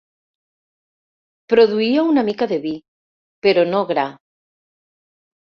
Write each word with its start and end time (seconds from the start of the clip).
Produïa 1.53 2.05
una 2.13 2.23
mica 2.31 2.49
de 2.53 2.59
vi, 2.65 2.73
però 3.49 3.67
no 3.71 3.85
gra. 3.93 4.09